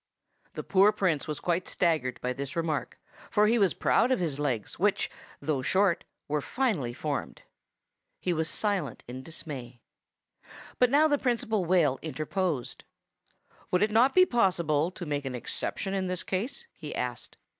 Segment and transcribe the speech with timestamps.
[0.55, 2.97] The poor Prince was quite staggered by this remark,
[3.29, 7.43] for he was proud of his legs, which, though short, were finely formed.
[8.19, 9.79] He was silent in dismay.
[10.79, 12.83] But now the Principal Whale interposed.
[13.69, 17.37] "Would it not be possible to make an exception in this case?" he asked.